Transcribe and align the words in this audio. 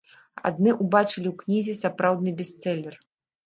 Адны 0.49 0.73
ўбачылі 0.79 1.27
ў 1.33 1.35
кнізе 1.43 1.77
сапраўдны 1.85 2.37
бестселер. 2.43 3.01